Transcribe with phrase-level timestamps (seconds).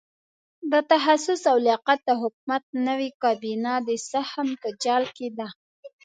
[0.71, 5.47] د تخصص او لیاقت د حکومت نوې کابینه د سهم په جال کې ده.